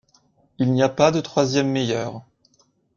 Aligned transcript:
Il 0.57 0.71
n'y 0.73 0.81
a 0.81 0.89
pas 0.89 1.11
de 1.11 1.21
troisième 1.21 1.69
meilleure. 1.69 2.23